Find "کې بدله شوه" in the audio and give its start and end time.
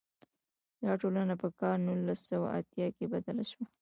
2.95-3.65